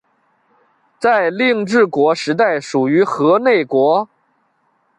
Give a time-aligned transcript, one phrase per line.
[0.97, 4.09] 在令制国时代属于河内国。